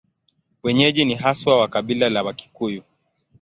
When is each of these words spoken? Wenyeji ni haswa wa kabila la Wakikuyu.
Wenyeji 0.63 1.05
ni 1.05 1.15
haswa 1.15 1.59
wa 1.59 1.67
kabila 1.67 2.09
la 2.09 2.23
Wakikuyu. 2.23 2.83